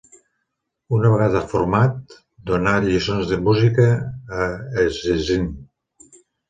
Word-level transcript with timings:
Una 0.99 1.11
vegada 1.15 1.41
format, 1.51 2.17
donà 2.53 2.75
lliçons 2.89 3.31
de 3.35 3.41
música 3.51 3.89
a 4.43 4.51
Szczecin. 4.99 5.49